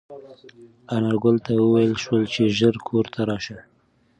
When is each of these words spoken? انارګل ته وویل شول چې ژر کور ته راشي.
انارګل 0.95 1.37
ته 1.45 1.51
وویل 1.57 1.93
شول 2.03 2.23
چې 2.33 2.43
ژر 2.57 2.75
کور 2.87 3.05
ته 3.13 3.21
راشي. 3.29 3.57